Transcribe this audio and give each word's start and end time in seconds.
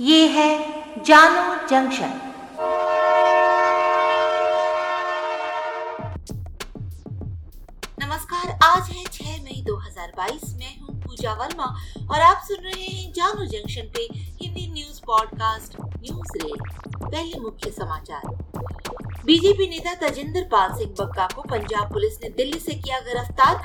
ये 0.00 0.26
है 0.26 0.48
जानो 1.04 1.68
जंक्शन। 1.68 2.20
नमस्कार, 8.02 8.58
आज 8.64 8.88
है 8.90 9.04
6 9.04 9.44
मई 9.44 9.62
2022 9.66 10.54
मैं 10.58 10.80
हूँ 10.80 11.02
पूजा 11.02 11.32
वर्मा 11.32 11.64
और 12.10 12.20
आप 12.20 12.42
सुन 12.44 12.64
रहे 12.64 12.84
हैं 12.84 13.12
जानो 13.12 13.46
जंक्शन 13.46 13.82
पे 13.82 14.08
हिंदी 14.12 14.72
न्यूज़ 14.72 15.00
पॉडकास्ट 15.06 15.76
न्यूज़ 15.80 16.38
रे, 16.38 16.52
पहले 17.10 17.40
मुख्य 17.40 17.70
समाचार। 17.70 18.26
बीजेपी 19.24 19.68
नेता 19.68 20.08
तजिंदर 20.08 20.42
पाल 20.42 20.72
सिंह 20.72 20.94
बग्गा 21.00 21.28
को 21.34 21.42
पंजाब 21.42 21.92
पुलिस 21.92 22.20
ने 22.22 22.28
दिल्ली 22.28 22.58
से 22.58 22.74
किया 22.74 23.00
गिरफ़्तार। 23.00 23.56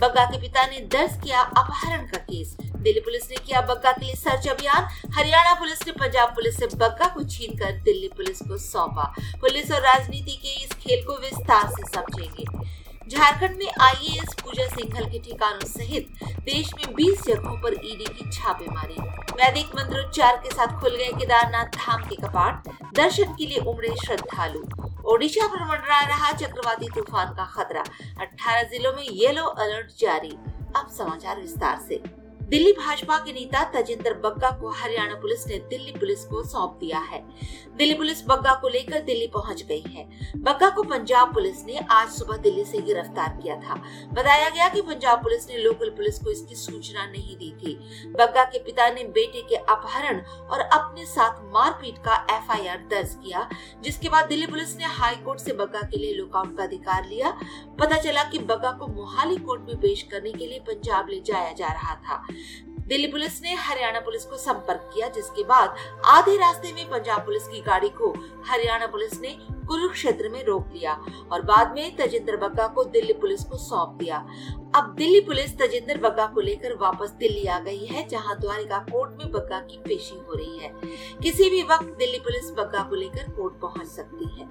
बग्गा 0.00 0.24
के 0.24 0.40
पिता 0.40 0.66
ने 0.66 0.80
दर्ज 0.80 1.20
किया 1.24 1.40
अपहरण 1.40 2.06
का 2.06 2.18
केस। 2.18 2.56
दिल्ली 2.78 3.00
पुलिस 3.00 3.30
ने 3.30 3.36
किया 3.36 3.60
बग्गा 3.60 3.92
के 3.92 4.04
लिए 4.06 4.14
सर्च 4.14 4.48
अभियान। 4.48 4.88
हरियाणा 5.14 5.54
पुलिस 5.54 5.86
ने 5.86 5.92
पंजाब 5.92 6.34
पुलिस 6.34 6.56
से 6.56 6.66
बग्गा 6.66 7.06
को 7.06 7.24
छीन 7.24 7.58
कर 7.58 7.80
दिल्ली 7.82 8.08
पुलिस 8.08 8.42
को 8.42 8.58
सौंपा। 8.58 9.12
पुलिस 9.40 9.72
और 9.72 9.80
राजनीति 9.80 10.36
के 10.36 10.64
इस 10.64 10.72
खेल 10.72 11.04
को 11.06 11.16
विस्तार 11.18 11.68
से 11.68 11.86
समझेंगे। 11.94 12.44
झारखंड 13.08 13.56
में 13.56 13.70
आईएएस 13.80 14.34
पूजा 14.42 14.66
सिंघल 14.66 15.04
के 15.04 15.18
ठिकानों 15.18 15.66
सहित 15.66 16.08
देश 16.44 16.70
में 16.74 16.94
20 16.94 17.22
जगहों 17.26 17.56
पर 17.60 17.74
ईडी 17.74 18.04
की 18.04 18.30
छापेमारी। 18.30 18.96
वैदिक 19.32 19.74
मंत्रोच्चार 19.76 20.36
के 20.36 20.50
साथ 20.50 20.80
खुल 20.80 20.96
गए 20.96 21.10
केदारनाथ 21.12 21.76
धाम 21.76 22.02
के 22.02 22.16
कपाट। 22.16 22.68
दर्शन 22.94 23.34
के 23.34 23.46
लिए 23.46 23.58
उमड़े 23.58 23.94
श्रद्धालु। 24.04 24.62
ओडिशा 25.04 25.46
पर 25.46 25.64
मंडरा 25.64 26.00
रहा 26.00 26.32
चक्रवाती 26.32 26.88
तूफ़ान 26.88 27.34
का 27.34 27.44
खतरा। 27.44 27.84
18 28.20 28.62
जिलों 28.62 28.92
में 28.92 29.02
येलो 29.02 29.44
अलर्ट 29.44 29.98
जारी। 30.00 30.36
अब 30.76 30.88
समाचार 30.98 31.40
विस्तार 31.40 31.80
से। 31.88 32.02
दिल्ली 32.48 32.70
भाजपा 32.72 33.16
के 33.18 33.32
नेता 33.32 33.62
तजिंदर 33.72 34.14
बग्गा 34.18 34.50
को 34.50 34.68
हरियाणा 34.72 35.14
पुलिस 35.14 35.46
ने 35.46 35.56
दिल्ली 35.70 35.92
पुलिस 35.92 36.24
को 36.24 36.42
सौंप 36.42 36.76
दिया 36.80 36.98
है। 37.00 37.18
दिल्ली 37.76 37.94
पुलिस 37.94 38.22
बग्गा 38.28 38.54
को 38.54 38.68
लेकर 38.68 39.00
दिल्ली 39.00 39.26
पहुँच 39.26 39.62
गई 39.62 39.82
है। 39.86 40.04
बग्गा 40.38 40.70
को 40.70 40.82
पंजाब 40.82 41.34
पुलिस 41.34 41.64
ने 41.66 41.76
आज 41.90 42.08
सुबह 42.08 42.36
दिल्ली 42.36 42.64
से 42.64 42.78
गिरफ़्तार 42.78 43.36
किया 43.42 43.56
था। 43.56 43.74
बताया 44.12 44.48
गया 44.48 44.68
कि 44.68 44.82
पंजाब 44.82 45.22
पुलिस 45.22 45.48
ने 45.48 45.58
लोकल 45.58 45.90
पुलिस 45.90 46.18
को 46.18 46.30
इसकी 46.30 46.54
सूचना 46.54 47.04
नहीं 47.06 47.36
दी 47.36 47.50
थी। 47.58 47.74
बग्गा 48.12 48.44
के 48.44 48.58
पिता 48.58 48.88
ने 48.90 49.04
बेटे 49.10 49.42
के 49.48 49.56
अपहरण 49.56 50.20
और 50.50 50.60
अपने 50.60 51.04
साथ 51.06 51.44
मारपीट 51.52 51.98
का 51.98 52.16
एफआईआर 52.30 52.86
दर्ज 52.90 53.14
किया, 53.16 53.48
जिसके 53.82 54.08
बाद 54.08 54.28
दिल्ली 54.28 54.46
पुलिस 54.46 54.76
ने 54.76 54.84
हाई 54.94 55.16
कोर्ट 55.16 55.40
से 55.40 55.52
बग्गा 55.52 55.82
के 55.82 55.98
लिए 55.98 56.14
लुकआउट 56.14 56.56
का 56.56 56.64
अधिकार 56.64 57.06
लिया। 57.08 57.36
पता 57.80 57.98
चला 57.98 58.24
कि 58.24 58.38
बग्गा 58.40 58.72
को 58.72 58.86
मोहाली 58.86 59.36
कोर्ट 59.36 59.62
में 59.62 59.76
पेश 59.76 60.02
करने 60.02 60.32
के 60.32 60.46
लिए 60.46 60.58
पंजाब 60.66 61.08
ले 61.10 61.20
जाया 61.26 61.52
जा 61.52 61.68
रहा 61.68 61.94
था। 61.98 62.24
दिल्ली 62.80 63.06
पुलिस 63.06 63.40
ने 63.42 63.54
हरियाणा 63.54 64.00
पुलिस 64.00 64.24
को 64.24 64.36
संपर्क 64.36 64.90
किया, 64.94 65.08
जिसके 65.08 65.42
बाद 65.44 65.76
आधे 66.06 66.36
रास्ते 66.36 66.72
में 66.72 66.88
पंजाब 66.90 67.24
पुलिस 67.24 67.48
की 67.48 67.60
गाड़ी 67.60 67.88
को 67.90 68.12
हरियाणा 68.46 68.86
पुलिस 68.86 69.20
ने 69.20 69.36
कुरुक्षेत्र 69.68 70.28
में 70.28 70.42
रोक 70.44 70.68
लिया 70.74 70.92
और 71.32 71.42
बाद 71.42 71.74
में 71.74 71.96
तजिंदर 71.96 72.36
बग्गा 72.38 72.66
को 72.66 72.84
दिल्ली 72.86 73.12
पुलिस 73.12 73.44
को 73.44 73.56
सौंप 73.56 73.96
दिया। 73.98 74.16
अब 74.76 74.94
दिल्ली 74.98 75.20
पुलिस 75.20 75.56
तजिंदर 75.58 75.98
बग्गा 76.00 76.26
को 76.26 76.40
लेकर 76.40 76.74
वापस 76.76 77.10
दिल्ली 77.10 77.44
आ 77.46 77.58
गई 77.58 77.84
है, 77.86 78.06
जहाँ 78.08 78.38
द्वारिका 78.40 78.78
कोर्ट 78.90 79.18
में 79.18 79.30
बग्गा 79.32 79.58
की 79.60 79.78
पेशी 79.78 80.18
हो 80.18 80.34
रही 80.34 80.58
है। 80.58 80.72
किसी 81.22 81.50
भी 81.50 81.62
वक्त 81.62 81.94
दिल्ली 81.98 82.18
पुलिस 82.18 82.50
बग्गा 82.50 82.82
को 82.82 82.94
लेकर 82.94 83.30
कोर्ट 83.30 83.60
पहुँच 83.60 83.86
सकती 83.86 84.28
है। 84.30 84.48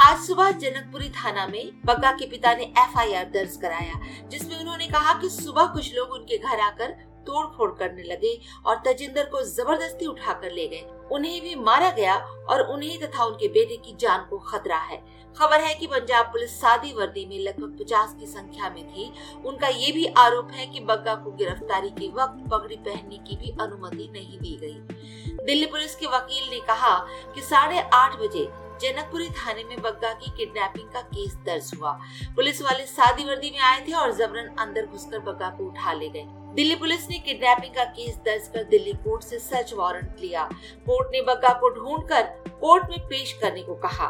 आज 0.00 0.18
सुबह 0.18 0.50
जनकपुरी 0.52 1.08
थाना 1.10 1.46
में 1.46 1.80
बग्गा 1.84 2.10
के 2.12 2.26
पिता 2.26 2.54
ने 2.54 2.64
एफआईआर 2.78 3.24
दर्ज 3.24 3.56
कराया, 3.56 4.00
जिसमें 4.28 4.58
उन्होंने 4.60 4.86
कहा 4.86 5.14
कि 5.20 5.28
सुबह 5.30 5.66
कुछ 5.66 5.94
लोग 5.94 6.10
उनके 6.10 6.38
घर 6.38 6.60
आकर 6.60 6.96
तोड़ 7.28 7.46
फोड़ 7.56 7.70
करने 7.78 8.02
लगे 8.02 8.38
और 8.66 8.82
तजिंदर 8.86 9.24
को 9.24 9.42
ज़बरदस्ती 9.44 10.06
उठा 10.06 10.32
कर 10.32 10.52
ले 10.52 10.66
गए। 10.66 10.84
उन्हें 11.12 11.40
भी 11.42 11.54
मारा 11.54 11.90
गया 11.90 12.14
और 12.50 12.60
उन्हें 12.64 12.98
तथा 13.00 13.24
उनके 13.24 13.48
बेटे 13.48 13.76
की 13.76 13.96
जान 14.00 14.26
को 14.30 14.38
खतरा 14.38 14.78
है। 14.80 15.02
खबर 15.36 15.60
है 15.60 15.74
कि 15.74 15.86
पंजाब 15.86 16.26
पुलिस 16.26 16.60
सादी 16.60 16.92
वर्दी 16.92 17.24
में 17.26 17.38
लगभग 17.38 17.76
पचास 17.80 18.14
की 18.20 18.26
संख्या 18.26 18.70
में 18.70 18.86
थी। 18.86 19.12
उनका 19.46 19.68
ये 19.68 19.92
भी 19.92 20.06
आरोप 20.18 20.50
है 20.52 20.66
कि 20.66 20.80
बग्गा 20.80 21.14
को 21.14 21.30
गिरफ्तारी 21.32 21.90
के 21.90 22.08
वक्त 22.14 22.48
पगड़ी 22.50 22.76
पहनने 22.76 23.18
की 23.18 23.36
भी 23.36 23.56
अनुमति 23.60 24.10
नहीं 24.14 24.38
दी 24.38 24.56
गई। 24.56 25.44
दिल्ली 25.44 25.66
पुलिस 25.66 25.94
के 25.96 26.06
वकील 26.06 26.50
ने 26.50 26.60
कहा 26.60 26.96
कि 27.34 27.40
साढ़े 27.40 27.80
आठ 27.94 28.18
बजे 28.20 28.48
जनकपुरी 28.82 29.28
थाने 29.28 29.64
में 29.64 29.80
बग्गा 29.82 30.12
की 30.14 30.30
किडनैपिंग 30.30 30.88
का 30.88 31.00
केस 31.04 31.34
दर्ज 31.46 31.70
हुआ। 31.78 31.92
पुलिस 32.36 32.60
वाले 32.62 32.84
सादी 32.86 33.24
वर्दी 33.24 33.50
में 33.50 33.58
आए 33.60 33.80
थे 33.88 33.92
और 33.92 34.12
जबरन 34.12 34.54
अंदर 34.58 34.86
घुसकर 34.86 35.18
बग्गा 35.20 35.48
को 35.50 35.64
उठा 35.64 35.92
ले 35.92 36.08
गए। 36.08 36.26
दिल्ली 36.58 36.74
पुलिस 36.74 37.06
ने 37.10 37.18
किडनैपिंग 37.18 37.74
का 37.74 37.82
केस 37.86 38.14
दर्ज 38.24 38.46
कर 38.54 38.62
दिल्ली 38.70 38.92
कोर्ट 38.94 39.22
से 39.22 39.38
सर्च 39.38 39.72
वारंट 39.72 40.20
लिया। 40.20 40.42
कोर्ट 40.86 41.08
ने 41.12 41.20
बग्गा 41.22 41.52
को 41.60 41.68
ढूंढकर 41.70 42.22
कोर्ट 42.60 42.88
में 42.90 43.06
पेश 43.08 43.32
करने 43.42 43.62
को 43.62 43.74
कहा। 43.84 44.08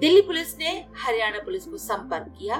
दिल्ली 0.00 0.20
पुलिस 0.22 0.54
ने 0.58 0.72
हरियाणा 0.96 1.38
पुलिस 1.44 1.64
को 1.64 1.76
संपर्क 1.78 2.34
किया 2.38 2.56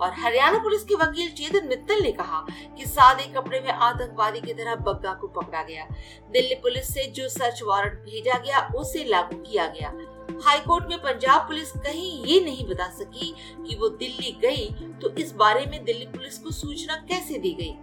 और 0.00 0.12
हरियाणा 0.20 0.58
पुलिस 0.58 0.84
के 0.84 0.94
वकील 0.94 1.28
चेतन 1.32 1.68
मित्तल 1.68 2.02
ने 2.02 2.12
कहा 2.12 2.40
कि 2.76 2.86
सादे 2.86 3.26
कपड़े 3.34 3.60
में 3.60 3.70
आतंकवादी 3.70 4.40
की 4.40 4.54
तरह 4.54 4.74
बग्गा 4.78 5.12
को 5.14 5.26
पकड़ा 5.30 5.62
गया। 5.62 5.86
दिल्ली 6.30 6.54
पुलिस 6.62 6.94
से 6.94 7.06
जो 7.10 7.28
सर्च 7.28 7.62
वारंट 7.62 8.00
भेजा 8.00 8.38
गया, 8.38 8.66
उसे 8.76 9.04
लागू 9.04 9.42
किया 9.42 9.66
गया। 9.68 9.92
हाईकोर्ट 10.46 10.88
में 10.88 10.98
पंजाब 10.98 11.46
पुलिस 11.48 11.72
कहीं 11.78 12.24
ये 12.24 12.40
नहीं 12.40 12.66
बता 12.68 12.88
सकी 12.94 13.32
कि 13.58 13.76
वो 13.76 13.88
दिल्ली 13.98 14.36
गई 14.42 14.66
तो 15.02 15.14
इस 15.16 15.34
बारे 15.36 15.66
में 15.66 15.84
दिल्ली 15.84 16.06
पुलिस 16.08 16.38
को 16.38 16.50
सूचना 16.52 16.96
कैसे 17.08 17.38
दी 17.38 17.54
गई? 17.54 17.76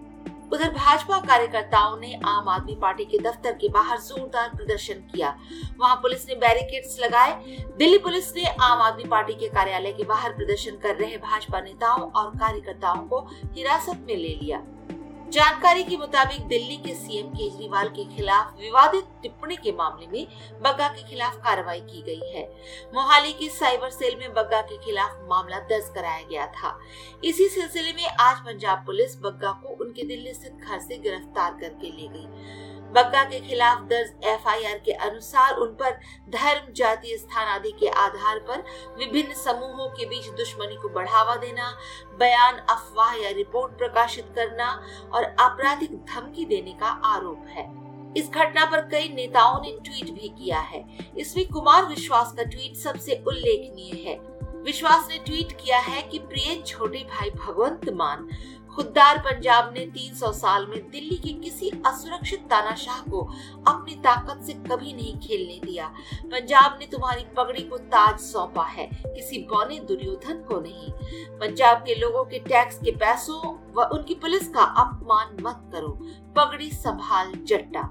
उधर 0.53 0.69
भाजपा 0.71 1.17
कार्यकर्ताओं 1.19 1.97
ने 1.99 2.13
आम 2.25 2.49
आदमी 2.49 2.75
पार्टी 2.75 3.05
के 3.05 3.17
दफ्तर 3.19 3.53
के 3.53 3.69
बाहर 3.69 3.97
जोरदार 3.99 4.49
प्रदर्शन 4.55 5.01
किया। 5.13 5.35
वहाँ 5.79 5.95
पुलिस 5.95 6.27
ने 6.29 6.35
बैरिकेड्स 6.35 6.99
लगाए। 6.99 7.33
दिल्ली 7.77 7.97
पुलिस 7.97 8.35
ने 8.35 8.45
आम 8.61 8.81
आदमी 8.81 9.03
पार्टी 9.03 9.33
के 9.33 9.49
कार्यालय 9.49 9.93
के 9.93 10.03
बाहर 10.03 10.33
प्रदर्शन 10.33 10.77
कर 10.77 10.95
रहे 10.95 11.17
भाजपा 11.17 11.61
नेताओं 11.61 12.09
और 12.11 12.29
कार्यकर्ताओं 12.37 13.07
को 13.07 13.19
हिरासत 13.55 14.05
में 14.07 14.15
ले 14.15 14.37
लिया। 14.41 14.63
जानकारी 15.29 15.83
के 15.83 15.97
मुताबिक 15.97 16.47
दिल्ली 16.47 16.75
के 16.77 16.93
सीएम 16.95 17.27
केजरीवाल 17.29 17.88
के 17.89 18.03
खिलाफ 18.15 18.53
विवादित 18.59 19.07
टिप्पणी 19.21 19.55
के 19.55 19.71
मामले 19.71 20.07
में 20.07 20.27
बग्गा 20.61 20.88
के 20.88 21.03
खिलाफ 21.03 21.35
कार्रवाई 21.35 21.79
की 21.79 22.01
गई 22.01 22.31
है। 22.33 22.43
मोहाली 22.95 23.33
की 23.33 23.49
साइबर 23.49 23.89
सेल 23.89 24.15
में 24.15 24.33
बग्गा 24.33 24.61
के 24.61 24.77
खिलाफ 24.77 25.17
मामला 25.29 25.59
दर्ज 25.59 25.89
कराया 25.95 26.21
गया 26.29 26.45
था। 26.47 26.77
इसी 27.23 27.47
सिलसिले 27.49 27.93
में 27.93 28.05
आज 28.05 28.38
पंजाब 28.38 28.85
पुलिस 28.85 29.17
बग्गा 29.17 29.51
को 29.63 29.75
उनके 29.75 30.03
दिल्ली 30.03 30.33
स्थित 30.33 30.65
घर 30.69 30.79
से 30.79 30.97
गिरफ़्तार 30.97 31.57
करके 31.61 31.91
ले 31.91 32.07
गई। 32.07 32.66
बग्गा 32.87 33.23
के 33.23 33.39
खिलाफ 33.39 33.81
दर्ज 33.81 34.25
एफआईआर 34.25 34.77
के 34.77 34.91
अनुसार 34.91 35.55
उन 35.55 35.67
पर 35.67 35.91
धर्म, 36.29 36.73
जाति, 36.73 37.17
स्थान 37.17 37.47
आदि 37.47 37.71
के 37.71 37.87
आधार 37.87 38.39
पर 38.39 38.63
विभिन्न 38.97 39.33
समूहों 39.33 39.89
के 39.89 40.05
बीच 40.05 40.29
दुश्मनी 40.29 40.75
को 40.75 40.89
बढ़ावा 40.89 41.35
देना, 41.35 41.77
बयान, 42.19 42.53
अफवाह 42.53 43.13
या 43.13 43.29
रिपोर्ट 43.29 43.77
प्रकाशित 43.77 44.31
करना 44.35 44.71
और 45.13 45.35
आपराधिक 45.39 45.97
धमकी 46.05 46.45
देने 46.45 46.71
का 46.71 46.87
आरोप 46.87 47.45
है। 47.47 47.87
इस 48.17 48.29
घटना 48.29 48.65
पर 48.65 48.81
कई 48.81 49.09
नेताओं 49.09 49.61
ने 49.61 49.71
ट्वीट 49.85 50.13
भी 50.13 50.29
किया 50.29 50.59
है। 50.59 50.85
इसमें 51.17 51.47
कुमार 51.47 51.85
विश्वास 51.85 52.33
का 52.37 52.43
ट्वीट 52.43 52.75
सबसे 52.75 53.23
उल्लेखनीय 53.27 54.09
है। 54.09 54.37
विश्वास 54.63 55.07
ने 55.09 55.17
ट्वीट 55.17 55.51
किया 55.51 55.79
है 55.79 56.01
कि 56.01 56.19
प्रिय 56.19 56.63
छोटे 56.67 56.97
भाई 56.97 57.29
भगवंत 57.29 57.89
मान 57.89 58.27
खुददार 58.77 59.17
पंजाब 59.17 59.73
ने 59.73 59.85
300 59.88 60.31
साल 60.33 60.65
में 60.65 60.79
दिल्ली 60.91 61.15
के 61.17 61.31
किसी 61.33 61.69
असुरक्षित 61.85 62.39
तानाशाह 62.49 62.99
को 63.01 63.21
अपनी 63.67 63.95
ताकत 64.03 64.43
से 64.45 64.53
कभी 64.53 64.93
नहीं 64.93 65.17
खेलने 65.19 65.59
दिया। 65.63 65.88
पंजाब 66.25 66.77
ने 66.79 66.85
तुम्हारी 66.85 67.25
पगड़ी 67.38 67.63
को 67.63 67.77
ताज 67.77 68.19
सौंपा 68.19 68.65
है, 68.65 68.89
किसी 69.05 69.39
बौने 69.43 69.79
दुर्योधन 69.79 70.43
को 70.43 70.59
नहीं। 70.61 70.91
पंजाब 71.39 71.77
के 71.77 71.95
लोगों 71.95 72.23
के 72.25 72.39
टैक्स 72.39 72.77
के 72.77 72.91
पैसों 72.97 73.41
व 73.75 73.89
उनकी 73.93 74.15
पुलिस 74.15 74.47
का 74.47 74.63
अपमान 74.81 75.35
मत 75.41 75.69
करो, 75.73 75.91
पगड़ी 76.38 76.71
संभाल 76.71 77.33
जट्टा। 77.44 77.89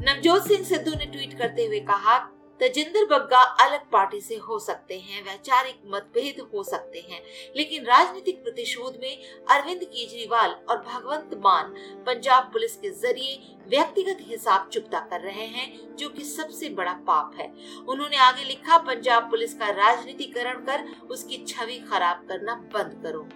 नवजोत 0.00 0.46
सिंह 0.46 0.64
सिद्धू 0.64 0.94
ने 0.94 1.06
ट्वीट 1.06 1.38
करते 1.38 1.66
हुए 1.66 1.80
कहा 1.80 2.18
तजिंदर 2.60 3.04
बग्गा 3.04 3.40
अलग 3.60 3.80
पार्टी 3.90 4.20
से 4.20 4.36
हो 4.36 4.58
सकते 4.58 4.98
हैं, 4.98 5.22
वैचारिक 5.22 5.80
मतभेद 5.86 6.40
हो 6.54 6.62
सकते 6.62 6.98
हैं। 7.10 7.20
लेकिन 7.56 7.84
राजनीतिक 7.84 8.42
प्रतिशोध 8.44 8.98
में 9.02 9.16
अरविंद 9.50 9.84
केजरीवाल 9.84 10.50
और 10.70 10.78
भगवंत 10.82 11.34
मान 11.44 11.74
पंजाब 12.06 12.50
पुलिस 12.52 12.76
के 12.76 12.90
ज़रिए 12.90 13.50
व्यक्तिगत 13.68 14.18
हिसाब 14.20 14.68
चुकता 14.72 14.98
कर 15.00 15.20
रहे 15.20 15.44
हैं, 15.44 15.96
जो 15.96 16.08
कि 16.08 16.24
सबसे 16.24 16.68
बड़ा 16.68 16.92
पाप 17.06 17.36
है। 17.38 17.46
उन्होंने 17.88 18.16
आगे 18.16 18.44
लिखा, 18.44 18.78
पंजाब 18.78 19.30
पुलिस 19.30 19.54
का 19.54 19.68
राजनीतिकरण 19.68 20.64
कर 20.64 20.84
उसकी 21.10 21.44
छवि 21.48 21.78
खराब 21.90 22.24
करना 22.28 22.54
बंद 22.74 23.00
करो। 23.02 23.26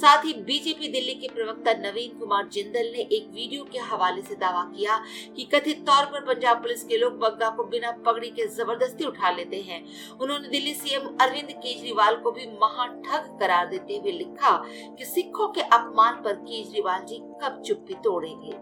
साथ 0.00 0.24
ही 0.24 0.32
बीजेपी 0.42 0.88
दिल्ली 0.88 1.14
के 1.14 1.28
प्रवक्ता 1.28 1.72
नवीन 1.80 2.18
कुमार 2.18 2.48
जिंदल 2.48 2.90
ने 2.92 3.08
एक 3.12 3.28
वीडियो 3.34 3.64
के 3.64 3.78
हवाले 3.80 4.22
से 4.22 4.34
दावा 4.34 4.62
किया 4.76 4.96
कि 5.36 5.44
कथित 5.44 5.84
तौर 5.86 6.04
पर 6.04 6.24
पंजाब 6.24 6.62
पुलिस 6.62 6.84
के 6.84 6.96
लोग 6.96 7.18
बग्गा 7.18 7.50
को 7.50 7.64
बिना 7.64 7.90
पगड़ी 8.06 8.30
के 8.30 8.46
ज़बरदस्ती 8.64 9.04
उठा 9.04 9.30
लेते 9.30 9.60
हैं। 9.60 9.82
उन्होंने 10.18 10.48
दिल्ली 10.48 10.74
सीएम 10.74 11.06
अरविंद 11.20 11.50
केजरीवाल 11.52 12.16
को 12.16 12.30
भी 12.30 12.46
महा 12.62 12.86
ठग 12.86 13.36
करार 13.40 13.66
देते 13.68 13.96
हुए 13.96 14.12
लिखा 14.12 14.56
कि 14.98 15.04
सिखों 15.04 15.48
के 15.48 15.60
अपमान 15.60 16.22
पर 16.22 16.34
केजरीवाल 16.42 17.04
जी 17.04 17.18
कब 17.42 17.62
चुप्पी 17.66 17.94
तोड़ेंगे। 17.94 18.52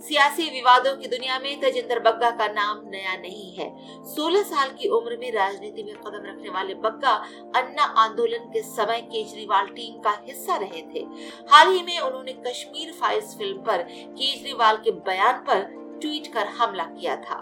सियासी 0.00 0.48
विवादों 0.50 0.94
की 0.96 1.08
दुनिया 1.08 1.38
में 1.38 1.60
तजिंदर 1.60 1.98
बग्गा 2.00 2.30
का 2.30 2.46
नाम 2.48 2.80
नया 2.86 3.16
नहीं 3.16 3.52
है। 3.54 3.68
16 4.06 4.42
साल 4.42 4.70
की 4.70 4.88
उम्र 4.88 5.16
में 5.16 5.30
राजनीति 5.32 5.82
में 5.82 5.94
कदम 5.94 6.26
रखने 6.26 6.50
वाले 6.50 6.74
बग्गा 6.74 7.12
अन्ना 7.56 7.82
आंदोलन 7.82 8.50
के 8.52 8.62
समय 8.62 9.00
केजरीवाल 9.02 9.66
टीम 9.66 10.00
का 10.00 10.16
हिस्सा 10.26 10.56
रहे 10.56 10.82
थे। 10.94 11.04
हाल 11.50 11.72
ही 11.72 11.82
में 11.82 11.98
उन्होंने 11.98 12.32
कश्मीर 12.46 12.92
फाइल्स 12.92 13.36
फ़िल्म 13.38 13.58
पर 13.58 13.82
केजरीवाल 13.88 14.76
के 14.76 14.90
बयान 15.08 15.38
पर 15.40 15.62
ट्वीट 16.00 16.32
कर 16.32 16.46
हमला 16.58 16.84
किया 16.84 17.16
था। 17.16 17.40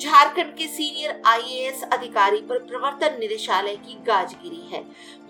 झारखंड 0.00 0.54
के 0.56 0.66
सीनियर 0.66 1.20
आईएएस 1.26 1.82
अधिकारी 1.84 2.40
पर 2.40 2.58
प्रवर्तन 2.58 3.18
निदेशालय 3.20 3.74
की 3.76 3.96
गाज 4.06 4.32
गिरी 4.34 4.62
है। 4.68 4.80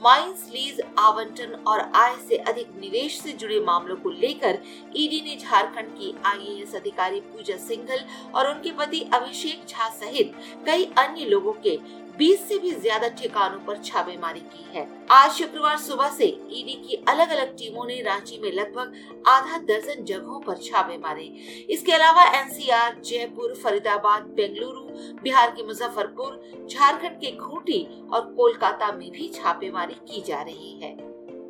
माइंस, 0.02 0.46
लीज, 0.52 0.80
आवंटन 0.98 1.54
और 1.66 1.80
आय 1.94 2.14
से 2.28 2.36
अधिक 2.44 2.68
निवेश 2.80 3.18
से 3.20 3.32
जुड़े 3.32 3.58
मामलों 3.60 3.96
को 3.96 4.10
लेकर 4.10 4.58
ईडी 4.96 5.20
ने 5.20 5.36
झारखंड 5.36 5.88
की 5.94 6.14
आईएएस 6.26 6.74
अधिकारी 6.74 7.20
पूजा 7.22 7.56
सिंघल 7.66 8.04
और 8.34 8.50
उनके 8.50 8.70
पति 8.78 9.00
अभिषेक 9.12 9.66
झा 9.68 9.88
सहित 9.90 10.34
कई 10.66 10.84
अन्य 10.98 11.24
लोगों 11.24 11.52
के 11.66 11.78
20 12.20 12.40
से 12.48 12.58
भी 12.58 12.70
ज़्यादा 12.70 13.08
ठिकानों 13.08 13.58
पर 13.66 13.76
छापेमारी 13.84 14.40
की 14.42 14.64
है। 14.72 14.86
आज 15.10 15.30
शुक्रवार 15.30 15.76
सुबह 15.78 16.08
से 16.08 16.24
ईडी 16.24 16.74
की 16.78 16.96
अलग 17.08 17.30
अलग 17.30 17.56
टीमों 17.58 17.86
ने 17.86 18.00
रांची 18.02 18.38
में 18.38 18.50
लगभग 18.52 19.22
आधा 19.28 19.58
दर्जन 19.68 20.04
जगहों 20.04 20.40
पर 20.40 20.56
छापे 20.58 20.98
मारे। 20.98 21.24
इसके 21.70 21.92
अलावा 21.92 22.24
एनसीआर, 22.40 23.00
जयपुर, 23.04 23.54
फरीदाबाद, 23.54 24.26
बेंगलुरु, 24.36 24.86
बिहार 25.22 25.50
के 25.50 25.66
मुजफ्फरपुर, 25.66 26.40
झारखंड 26.70 27.20
के 27.20 27.36
खूंटी 27.36 27.82
और 28.12 28.32
कोलकाता 28.36 28.92
में 28.92 29.10
भी 29.10 29.28
छापेमारी 29.34 29.94
की 30.06 30.22
जा 30.22 30.42
रही 30.42 30.78
है। 30.82 30.96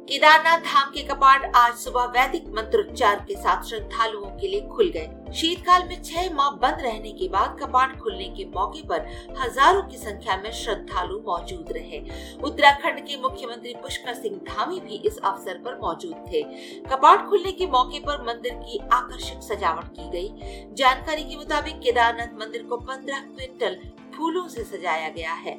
केदारनाथ 0.09 0.61
धाम 0.61 0.91
के 0.91 1.03
कपाट 1.03 1.45
आज 1.57 1.75
सुबह 1.75 2.05
वैदिक 2.13 2.47
मंत्रोच्चार 2.49 3.17
के 3.29 3.35
साथ 3.35 3.65
श्रद्धालुओं 3.65 4.31
के 4.39 4.49
लिए 4.49 4.61
खुल 4.69 4.89
गए। 4.89 5.35
शीतकाल 5.35 5.87
में 5.89 6.03
छह 6.03 6.33
माह 6.35 6.51
बंद 6.63 6.81
रहने 6.83 7.13
के 7.13 7.29
बाद 7.29 7.57
कपाट 7.61 7.97
खुलने 7.99 8.25
के 8.37 8.45
मौके 8.55 8.83
पर 8.89 9.07
हज़ारों 9.39 9.83
की 9.83 9.97
संख्या 9.97 10.37
में 10.37 10.51
श्रद्धालु 10.53 11.19
मौजूद 11.27 11.73
रहे। 11.73 12.01
उत्तराखंड 12.43 13.01
के 13.07 13.21
मुख्यमंत्री 13.23 13.75
पुष्कर 13.83 14.15
सिंह 14.15 14.37
धामी 14.49 14.81
भी 14.81 15.01
इस 15.07 15.19
अवसर 15.19 15.63
पर 15.65 15.79
मौजूद 15.83 16.27
थे। 16.33 16.43
कपाट 16.91 17.29
खुलने 17.29 17.53
के 17.53 17.67
मौके 17.69 18.01
पर 18.01 18.27
मंदिर 18.27 18.55
की 18.65 18.79
आकर्षक 18.93 19.43
सजावट 19.45 19.95
की 19.97 20.11
गई। 20.11 20.75
जानकारी 20.75 21.25
के 21.25 21.37
मुताबिक 21.37 21.81
केदारनाथ 21.81 22.39
मंदिर 22.41 22.63
को 22.63 22.77
पंद्रह 22.83 23.21
क्विंटल 23.21 23.79
फूलों 24.17 24.47
से 24.49 24.65
सजाया 24.65 25.09
गया 25.09 25.33
है। 25.35 25.59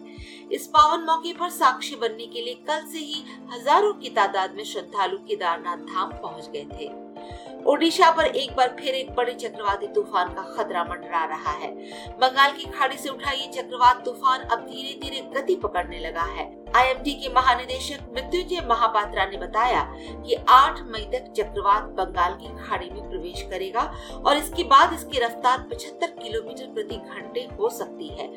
इस 0.52 0.68
पावन 0.68 1.06
मौके 1.06 1.34
पर 1.34 1.50
साक्षी 1.50 1.96
बनने 1.96 2.26
के 2.26 2.42
लिए 2.42 2.56
कल 2.68 2.86
से 2.88 3.00
ही 3.00 3.24
हज़ारों 3.54 3.94
की 3.94 4.10
तादाद 4.10 4.56
में 4.56 4.64
श्रद्धालु 4.64 5.18
केदारनाथ 5.18 5.86
धाम 5.86 6.12
पहुँच 6.14 6.50
गए 6.50 6.66
थे। 6.74 6.90
ओडिशा 7.68 8.10
पर 8.12 8.26
एक 8.26 8.56
बार 8.56 8.76
फिर 8.80 8.96
एक 8.96 9.14
बड़े 9.16 9.34
चक्रवाती 9.34 9.88
तूफ़ान 9.88 10.34
का 10.34 10.42
खतरा 10.54 10.84
मंडरा 10.84 11.24
रहा 11.26 11.52
है। 11.54 11.70
बंगाल 12.20 12.52
की 12.52 12.66
खाड़ी 12.70 12.98
से 12.98 13.10
उठा 13.10 13.32
ये 13.32 13.48
चक्रवात 13.54 14.04
तूफ़ान 14.06 14.40
अब 14.42 14.66
धीरे 14.66 15.00
धीरे 15.02 15.22
गति 15.36 15.56
पकड़ने 15.56 16.00
लगा 16.00 16.24
है। 16.30 16.50
आईएमडी 16.76 17.14
के 17.14 17.30
महानिदेशक 17.30 18.10
मृत्युंजय 18.14 18.62
महापात्रा 18.68 19.26
ने 19.26 19.38
बताया 19.38 19.82
कि 19.94 20.36
8 20.50 20.82
मई 20.92 21.06
तक 21.14 21.32
चक्रवात 21.38 21.84
बंगाल 21.98 22.34
की 22.34 22.54
खाड़ी 22.60 22.90
में 22.90 23.10
प्रवेश 23.10 23.42
करेगा 23.52 23.82
और 24.18 24.38
इसके 24.38 24.64
बाद 24.66 24.94
इसकी 24.94 25.20
रफ्तार 25.20 25.68
75 25.72 26.18
किलोमीटर 26.22 26.74
प्रति 26.74 26.96
घंटे 26.96 27.48
हो 27.60 27.70
सकती 27.70 28.08
है। 28.10 28.28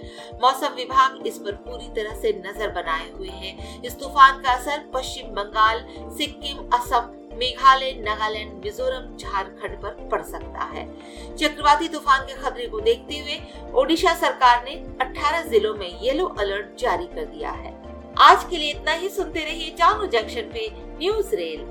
मौसम 0.42 0.74
विभाग 0.76 1.26
इस 1.26 1.38
पर 1.38 1.52
पूरी 1.66 1.88
तरह 1.94 2.20
से 2.20 2.32
नज़र 2.46 2.72
बनाए 2.72 3.10
हुए 3.10 3.28
है। 3.28 3.82
इस 3.82 3.98
तूफ़ान 4.00 4.42
का 4.42 4.52
असर 4.52 4.88
पश्चिम 4.94 5.34
बंगाल, 5.34 5.84
सिक्किम, 6.18 6.68
असम 6.74 7.12
मेघालय, 7.34 7.92
नागालैंड, 8.00 8.52
मिजोरम, 8.64 9.16
झारखंड 9.16 9.76
पर 9.82 10.08
पड़ 10.08 10.22
सकता 10.22 10.64
है। 10.64 10.86
चक्रवाती 11.36 11.88
तूफ़ान 11.88 12.26
के 12.26 12.34
खतरे 12.34 12.66
को 12.66 12.80
देखते 12.80 13.18
हुए 13.18 13.40
ओडिशा 13.74 14.14
सरकार 14.14 14.64
ने 14.64 14.74
18 15.00 15.42
जिलों 15.42 15.74
में 15.74 16.00
येलो 16.02 16.26
अलर्ट 16.26 16.78
जारी 16.78 17.06
कर 17.06 17.24
दिया 17.24 17.50
है। 17.50 17.72
आज 18.18 18.44
के 18.44 18.56
लिए 18.56 18.70
इतना 18.70 18.92
ही, 18.92 19.08
सुनते 19.08 19.44
रहिए 19.44 19.70
जानू 19.70 20.06
जंक्शन 20.06 20.50
पे 20.54 20.68
न्यूज़ 20.98 21.34
रेल। 21.34 21.66